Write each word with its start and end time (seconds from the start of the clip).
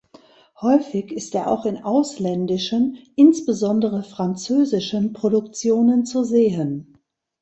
Häufig 0.61 1.11
ist 1.11 1.35
er 1.35 1.47
auch 1.47 1.63
in 1.67 1.77
ausländischen, 1.83 2.97
insbesondere 3.15 4.01
französischen, 4.01 5.13
Produktionen 5.13 6.05
zu 6.07 6.23
sehen. 6.23 6.97